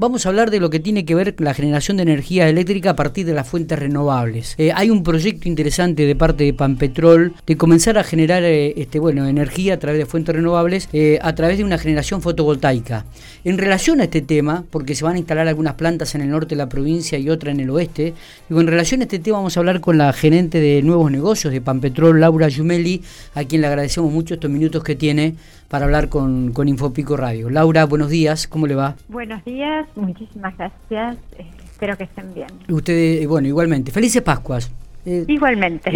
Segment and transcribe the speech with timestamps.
[0.00, 2.94] Vamos a hablar de lo que tiene que ver la generación de energía eléctrica a
[2.94, 4.54] partir de las fuentes renovables.
[4.56, 9.00] Eh, hay un proyecto interesante de parte de Panpetrol de comenzar a generar eh, este,
[9.00, 13.06] bueno, energía a través de fuentes renovables eh, a través de una generación fotovoltaica.
[13.42, 16.50] En relación a este tema, porque se van a instalar algunas plantas en el norte
[16.50, 18.14] de la provincia y otra en el oeste,
[18.48, 21.52] digo, en relación a este tema vamos a hablar con la gerente de nuevos negocios
[21.52, 23.02] de Panpetrol, Laura Yumeli,
[23.34, 25.34] a quien le agradecemos mucho estos minutos que tiene
[25.66, 27.50] para hablar con Infopico Radio.
[27.50, 28.96] Laura, buenos días, ¿cómo le va?
[29.08, 31.16] Buenos días, muchísimas gracias.
[31.38, 32.48] Eh, espero que estén bien.
[32.68, 33.90] Usted, eh, bueno, igualmente.
[33.92, 34.70] Felices Pascuas.
[35.06, 35.90] Eh, igualmente.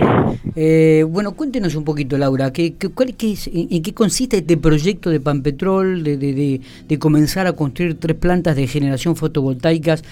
[1.06, 6.02] bueno, cuéntenos un poquito, Laura, ¿qué, cuál, qué en, qué consiste este proyecto de Panpetrol
[6.02, 10.04] de, de, de, comenzar a construir tres plantas de generación fotovoltaicas,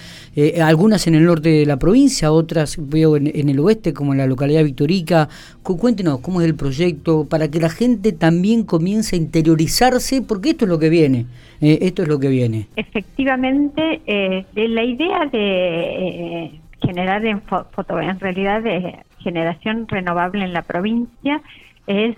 [0.61, 4.19] algunas en el norte de la provincia, otras veo en, en, el oeste, como en
[4.19, 5.29] la localidad de Victorica?
[5.63, 10.65] Cuéntenos cómo es el proyecto para que la gente también comience a interiorizarse, porque esto
[10.65, 11.25] es lo que viene.
[11.61, 12.67] Eh, esto es lo que viene.
[12.75, 20.53] Efectivamente, eh, la idea de eh, generar en, foto, en realidad de generación renovable en
[20.53, 21.41] la provincia
[21.87, 22.15] es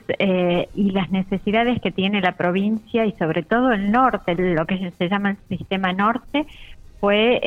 [0.75, 5.09] y las necesidades que tiene la provincia y sobre todo el norte, lo que se
[5.09, 6.45] llama el sistema norte,
[6.99, 7.39] fue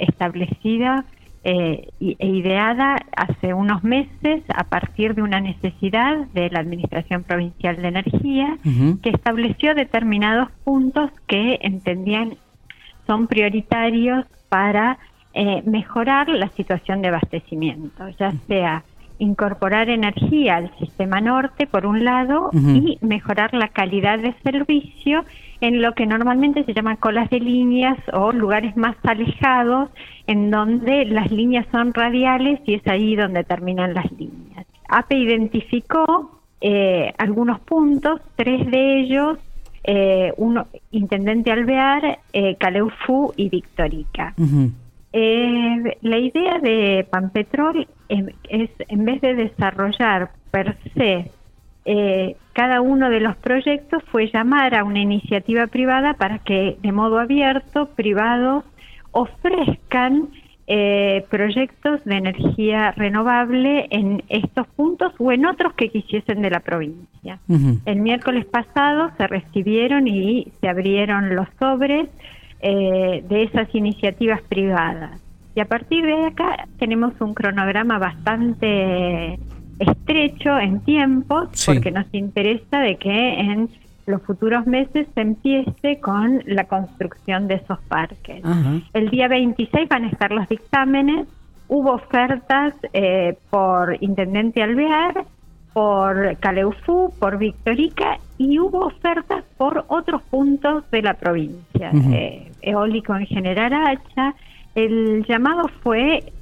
[0.00, 1.04] establecida
[1.42, 7.80] eh, e ideada hace unos meses a partir de una necesidad de la Administración Provincial
[7.80, 8.58] de Energía
[9.02, 12.36] que estableció determinados puntos que entendían
[13.06, 14.98] son prioritarios para
[15.34, 18.84] eh, mejorar la situación de abastecimiento, ya sea
[19.18, 25.24] incorporar energía al sistema norte, por un lado, y mejorar la calidad de servicio
[25.60, 29.90] en lo que normalmente se llaman colas de líneas o lugares más alejados,
[30.26, 34.66] en donde las líneas son radiales y es ahí donde terminan las líneas.
[34.88, 39.38] APE identificó eh, algunos puntos, tres de ellos,
[39.84, 44.34] eh, uno, Intendente Alvear, eh, Caleufu y Victorica.
[45.12, 51.30] Eh, la idea de Panpetrol es, en vez de desarrollar per se
[51.84, 56.92] eh, cada uno de los proyectos, fue llamar a una iniciativa privada para que de
[56.92, 58.64] modo abierto privados
[59.12, 60.28] ofrezcan
[60.66, 66.60] eh, proyectos de energía renovable en estos puntos o en otros que quisiesen de la
[66.60, 67.40] provincia.
[67.86, 72.08] El miércoles pasado se recibieron y se abrieron los sobres
[72.62, 75.20] eh, de esas iniciativas privadas.
[75.54, 79.38] Y a partir de acá tenemos un cronograma bastante
[79.78, 83.68] estrecho en tiempos, porque nos interesa de que en
[84.06, 88.42] los futuros meses se empiece con la construcción de esos parques.
[88.92, 91.26] El día 26 van a estar los dictámenes,
[91.68, 95.24] hubo ofertas eh, por Intendente Alvear,
[95.72, 103.14] por Caleufu, por Victorica y hubo ofertas por otros puntos de la provincia, eh, eólico
[103.14, 104.34] en General Hacha.
[104.74, 106.32] El llamado fue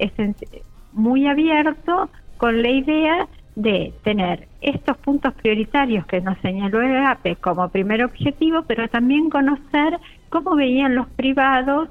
[0.93, 7.37] muy abierto con la idea de tener estos puntos prioritarios que nos señaló el APE
[7.37, 11.89] como primer objetivo, pero también conocer cómo veían los privados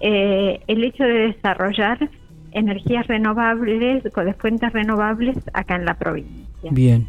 [0.00, 2.08] eh, el hecho de desarrollar
[2.52, 6.70] energías renovables, de fuentes renovables acá en la provincia.
[6.70, 7.06] Bien.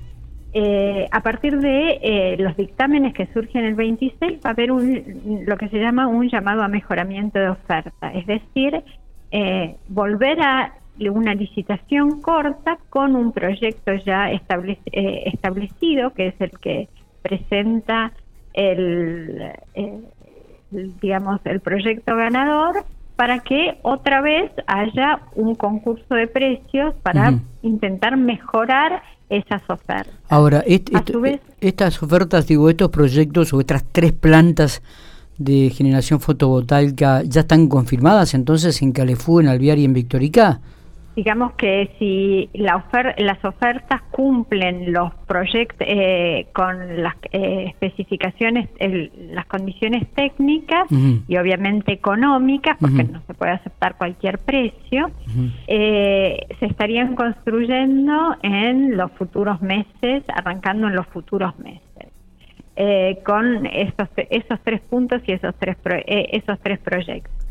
[0.54, 5.46] Eh, a partir de eh, los dictámenes que surgen el 26 va a haber un,
[5.46, 8.84] lo que se llama un llamado a mejoramiento de oferta, es decir,
[9.32, 16.90] eh, volver a una licitación corta con un proyecto ya establecido, que es el que
[17.22, 18.12] presenta
[18.54, 19.54] el,
[21.02, 22.84] digamos, el proyecto ganador,
[23.16, 30.14] para que otra vez haya un concurso de precios para intentar mejorar esas ofertas.
[30.28, 30.64] Ahora,
[31.62, 34.82] estas ofertas, digo, estos proyectos o estas tres plantas
[35.38, 40.60] de generación fotovoltaica ya están confirmadas entonces en Calefú, en Alviar y en Victorica
[41.16, 42.84] digamos que si la
[43.18, 48.70] las ofertas cumplen los proyectos eh, con las eh, especificaciones,
[49.32, 50.88] las condiciones técnicas
[51.28, 55.12] y obviamente económicas, porque no se puede aceptar cualquier precio,
[55.68, 61.82] eh, se estarían construyendo en los futuros meses, arrancando en los futuros meses.
[63.24, 67.51] con esos, esos tres puntos y esos tres, esos tres proyectos.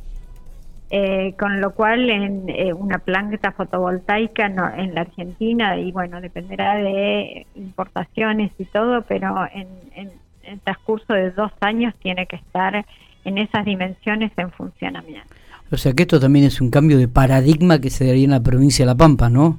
[0.92, 6.78] Eh, con lo cual en eh, una planta fotovoltaica en la Argentina, y bueno, dependerá
[6.78, 10.10] de importaciones y todo, pero en, en,
[10.42, 12.84] el transcurso de dos años tiene que estar
[13.24, 15.28] en esas dimensiones en funcionamiento.
[15.70, 18.42] O sea que esto también es un cambio de paradigma que se daría en la
[18.42, 19.58] provincia de La Pampa, ¿no?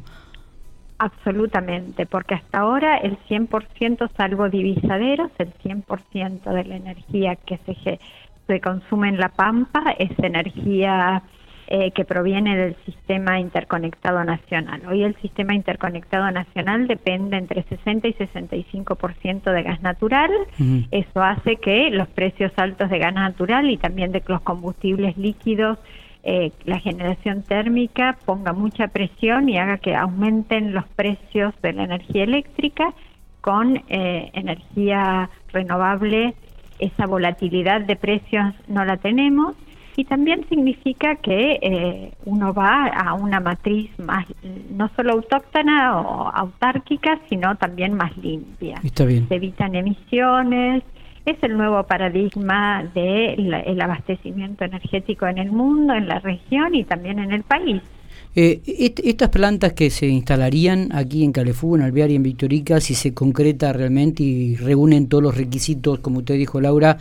[0.98, 8.00] Absolutamente, porque hasta ahora el 100% salvo divisaderos, el 100% de la energía que se
[8.52, 11.24] se consume en La Pampa es energía
[11.68, 14.82] eh, que proviene del sistema interconectado nacional.
[14.90, 20.32] Hoy el sistema interconectado nacional depende entre 60 y 65% de gas natural.
[20.92, 25.80] Eso hace que los precios altos de gas natural y también de los combustibles líquidos
[26.24, 31.86] eh, la generación térmica ponga mucha presión y haga que aumenten los precios de la
[31.86, 32.94] energía eléctrica
[33.40, 36.36] con eh, energía renovable
[36.82, 39.56] esa volatilidad de precios no la tenemos
[39.96, 44.26] y también significa que eh, uno va a una matriz más
[44.70, 49.28] no solo autóctona o autárquica sino también más limpia Está bien.
[49.28, 50.84] se evitan emisiones
[51.26, 57.20] es el nuevo paradigma del abastecimiento energético en el mundo, en la región y también
[57.20, 57.82] en el país.
[58.34, 62.96] Eh, estas plantas que se instalarían aquí en Calefú, en Alvear y en Victorica, si
[62.96, 66.98] se concreta realmente y reúnen todos los requisitos, como usted dijo, Laura,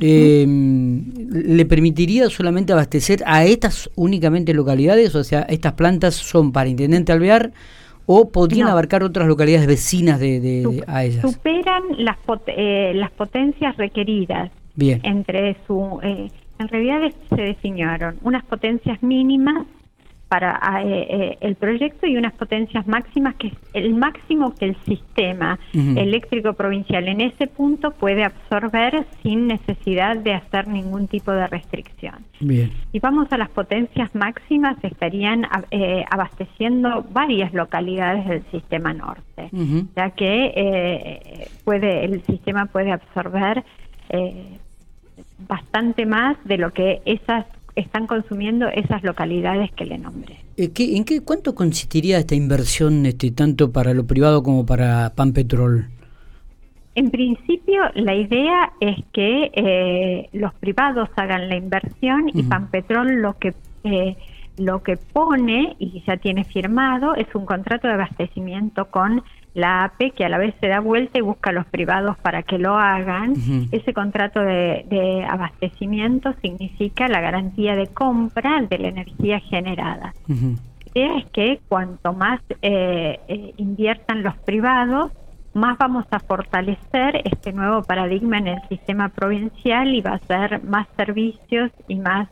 [0.00, 5.14] eh, ¿le permitiría solamente abastecer a estas únicamente localidades?
[5.14, 7.52] O sea, estas plantas son para Intendente Alvear
[8.06, 11.22] o podrían abarcar otras localidades vecinas de, a ellas.
[11.22, 12.18] Superan las,
[12.48, 14.50] eh, las potencias requeridas.
[14.74, 15.00] Bien.
[15.04, 16.28] Entre su, eh,
[16.58, 19.66] en realidad se definieron unas potencias mínimas
[20.34, 24.76] para eh, eh, el proyecto y unas potencias máximas que es el máximo que el
[24.84, 31.46] sistema eléctrico provincial en ese punto puede absorber sin necesidad de hacer ningún tipo de
[31.46, 32.16] restricción.
[32.40, 32.72] Bien.
[32.90, 39.50] Si vamos a las potencias máximas, estarían eh, abasteciendo varias localidades del sistema norte,
[39.94, 43.62] ya que puede el sistema puede absorber
[45.46, 47.46] bastante más de lo que esas
[47.76, 50.36] están consumiendo esas localidades que le nombré.
[50.56, 55.32] Eh, ¿En qué cuánto consistiría esta inversión este tanto para lo privado como para Pan
[55.32, 55.88] Petrol?
[56.94, 63.20] En principio, la idea es que eh, los privados hagan la inversión y Pan Petrol
[63.20, 64.16] lo que eh,
[64.56, 69.22] lo que pone y ya tiene firmado es un contrato de abastecimiento con
[69.54, 72.42] la APE que a la vez se da vuelta y busca a los privados para
[72.42, 73.34] que lo hagan.
[73.70, 80.12] Ese contrato de, abastecimiento significa la garantía de compra de la energía generada.
[80.28, 85.12] La idea es que cuanto más eh, eh, inviertan los privados,
[85.54, 90.64] más vamos a fortalecer este nuevo paradigma en el sistema provincial y va a ser
[90.64, 92.28] más servicios y más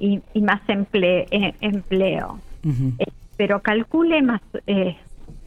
[0.00, 2.38] y, más eh, empleo.
[2.64, 3.06] Eh,
[3.36, 4.96] pero calcule más, eh,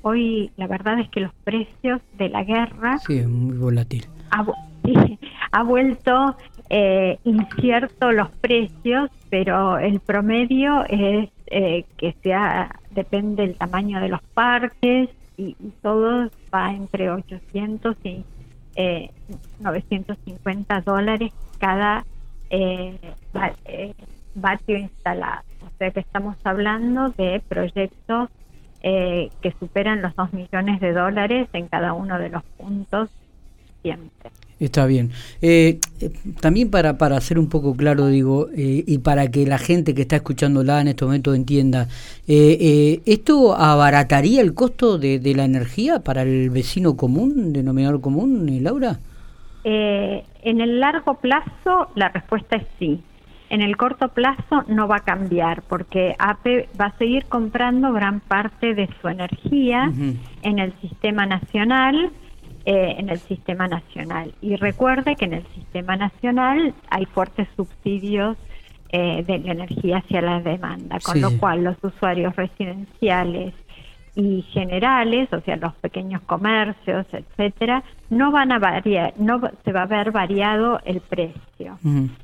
[0.02, 2.98] hoy la verdad es que los precios de la guerra...
[3.00, 4.06] Sí, muy volátil.
[4.32, 6.36] Ha, vuelto
[7.26, 11.30] incierto los precios, pero el promedio es
[11.98, 18.24] que sea depende del tamaño de los parques y, todo va entre 800 y
[19.60, 22.06] 950 dólares cada
[22.52, 23.94] eh,
[24.36, 25.44] vatio instalado.
[25.62, 28.30] O sea que estamos hablando de proyectos
[28.84, 33.10] eh, que superan los 2 millones de dólares en cada uno de los puntos
[33.84, 34.32] siempre.
[34.60, 35.12] Está bien.
[35.42, 39.94] Eh, eh, también para, para hacer un poco claro, digo, y para que la gente
[39.94, 41.88] que está escuchándola en este momento entienda,
[42.28, 49.00] ¿esto abarataría el costo de, de, la energía para el vecino común, denominador común, Laura?
[49.64, 53.00] en el largo plazo, la respuesta es sí
[53.52, 58.22] en el corto plazo no va a cambiar porque APE va a seguir comprando gran
[58.22, 59.92] parte de su energía
[60.42, 62.12] en el sistema nacional,
[62.64, 64.34] eh, en el sistema nacional.
[64.42, 68.38] Y recuerde que en el sistema nacional hay fuertes subsidios
[68.88, 73.54] eh, de la energía hacia la demanda, con lo cual los usuarios residenciales
[74.16, 79.84] y generales, o sea, los pequeños comercios, etcétera, no van a variar, no se va
[79.84, 81.78] a ver variado el precio.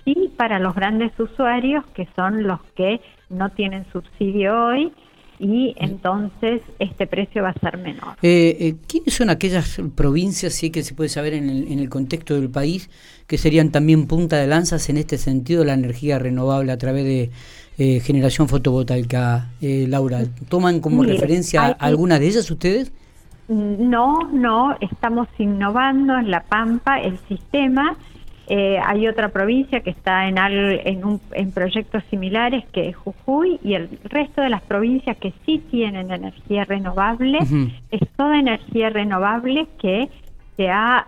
[0.06, 4.92] Y para los grandes usuarios, que son los que no tienen subsidio hoy,
[5.40, 8.16] y entonces este precio va a ser menor.
[8.22, 11.90] Eh, eh, ¿Quiénes son aquellas provincias, sí que se puede saber en el, en el
[11.90, 12.90] contexto del país,
[13.28, 17.30] que serían también punta de lanzas en este sentido la energía renovable a través de
[17.78, 20.24] eh, generación fotovoltaica, eh, Laura?
[20.50, 22.92] ¿Toman como referencia alguna de ellas ustedes?
[23.48, 27.96] No, no, estamos innovando en La Pampa el sistema.
[28.50, 33.60] Eh, hay otra provincia que está en, en, un, en proyectos similares que es Jujuy
[33.64, 37.40] y el resto de las provincias que sí tienen energía renovable
[37.92, 40.10] es toda energía renovable que
[40.56, 41.06] se ha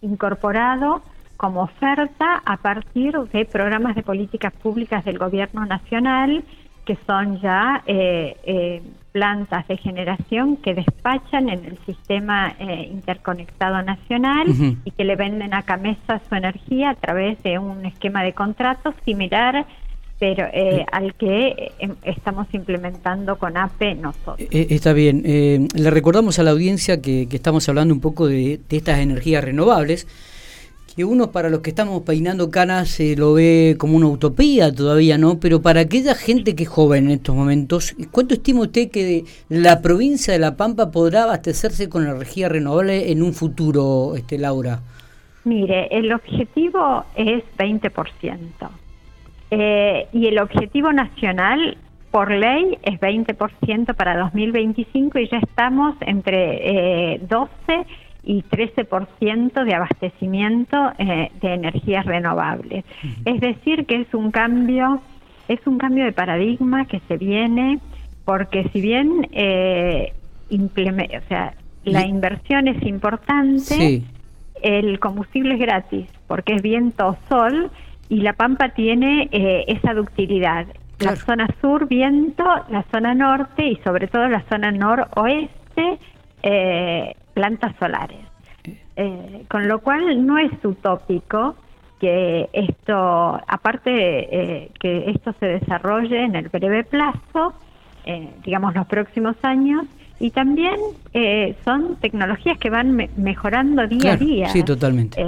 [0.00, 1.02] incorporado
[1.36, 6.44] como oferta a partir de programas de políticas públicas del gobierno nacional
[6.84, 8.82] que son ya eh, eh,
[9.12, 14.46] plantas de generación que despachan en el sistema eh, interconectado nacional
[14.84, 18.94] y que le venden a Camesa su energía a través de un esquema de contratos
[19.04, 19.66] similar
[20.18, 24.48] pero eh, al que eh, estamos implementando con APE nosotros.
[24.50, 25.22] está bien.
[25.24, 30.06] le recordamos a la audiencia que, estamos hablando un poco de, de estas energías renovables
[30.94, 35.18] que uno para los que estamos peinando canas se lo ve como una utopía todavía,
[35.18, 35.38] ¿no?
[35.40, 39.80] Pero para aquella gente que es joven en estos momentos, ¿cuánto estima usted que la
[39.80, 44.80] provincia de La Pampa podrá abastecerse con energía renovable en un futuro, este Laura?
[45.44, 48.70] Mire, el objetivo es 20%.
[49.50, 51.76] Eh, y el objetivo nacional
[52.10, 57.50] por ley es 20% para 2025 y ya estamos entre eh, 12
[58.24, 62.84] y 13% de abastecimiento eh, de energías renovables.
[63.24, 65.00] Es decir, que es un cambio,
[65.48, 67.80] es un cambio de paradigma que se viene
[68.24, 70.12] porque si bien eh,
[70.50, 74.02] o sea, la inversión es importante,
[74.62, 77.70] el combustible es gratis porque es viento o sol
[78.08, 80.66] y la Pampa tiene eh, esa ductilidad.
[80.98, 85.98] La zona sur viento, la zona norte y sobre todo la zona noroeste
[86.42, 88.20] eh, plantas solares.
[88.94, 91.56] Eh, con lo cual no es utópico
[92.00, 92.94] que esto,
[93.48, 97.54] aparte eh, que esto se desarrolle en el breve plazo,
[98.04, 99.86] eh, digamos los próximos años,
[100.20, 100.76] y también
[101.64, 104.48] son tecnologías que van mejorando día a día.
[104.50, 105.20] Sí, totalmente.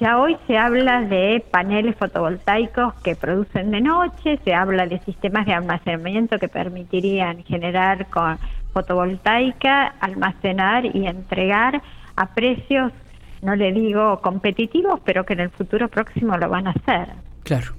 [0.00, 5.44] ya hoy se habla de paneles fotovoltaicos que producen de noche, se habla de sistemas
[5.44, 8.38] de almacenamiento que permitirían generar con
[8.78, 11.82] fotovoltaica, almacenar y entregar
[12.16, 12.92] a precios,
[13.42, 17.08] no le digo competitivos, pero que en el futuro próximo lo van a hacer.
[17.42, 17.77] Claro.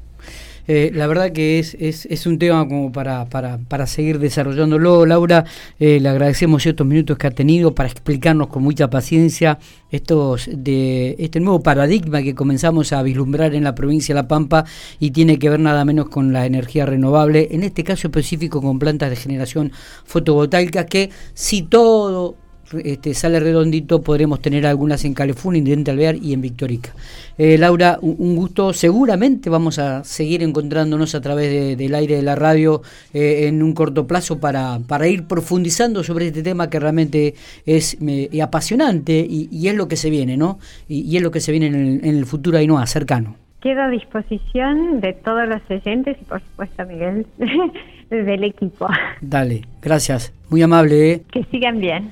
[0.72, 5.04] Eh, la verdad que es, es, es, un tema como para, para, para seguir desarrollándolo.
[5.08, 5.44] Laura,
[5.80, 9.58] eh, le agradecemos estos minutos que ha tenido para explicarnos con mucha paciencia
[9.90, 14.64] estos de este nuevo paradigma que comenzamos a vislumbrar en la provincia de La Pampa
[15.00, 18.78] y tiene que ver nada menos con la energía renovable, en este caso específico con
[18.78, 19.72] plantas de generación
[20.06, 22.36] fotovoltaica que si todo
[22.84, 26.92] este, sale redondito, podremos tener algunas en Calefún, Intendente Alvear y en Victorica.
[27.38, 28.74] Eh, Laura, un, gusto.
[28.74, 32.82] Seguramente vamos a seguir encontrándonos a través del aire de la radio
[33.14, 37.36] eh, en un corto plazo para, para ir profundizando sobre este tema que realmente
[37.66, 37.98] es
[38.42, 40.60] apasionante y, es lo que se viene, ¿no?
[40.88, 43.36] Y, es lo que se viene en el, en el futuro ahí no cercano.
[43.62, 47.26] Quedo a disposición de todos los oyentes y por supuesto Miguel
[48.10, 48.88] del equipo.
[49.22, 50.34] Dale, gracias.
[50.50, 51.12] Muy amable.
[51.12, 51.22] ¿eh?
[51.32, 52.08] Que sigan bien.